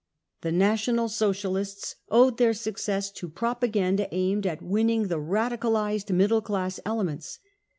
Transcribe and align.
The 0.41 0.51
National 0.51 1.09
Socialists 1.09 1.97
owed 2.09 2.37
their 2.39 2.55
success 2.55 3.11
to 3.11 3.29
prop 3.29 3.61
aganda 3.61 4.07
aimed 4.11 4.47
at 4.47 4.59
winning 4.63 5.09
the 5.09 5.19
radicalised 5.19 6.09
middle 6.11 6.41
class 6.41 6.79
elements. 6.87 7.37